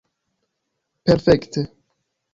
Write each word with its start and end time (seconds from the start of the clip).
Perfekte. 1.05 1.69